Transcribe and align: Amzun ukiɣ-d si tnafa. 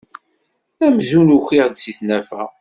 Amzun 0.85 1.35
ukiɣ-d 1.37 1.75
si 1.81 1.91
tnafa. 1.97 2.41